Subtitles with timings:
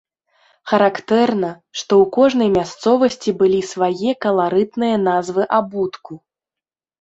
[0.69, 1.51] Характэрна,
[1.81, 6.13] што ў кожнай мясцовасці былі свае, каларытныя назвы абутку.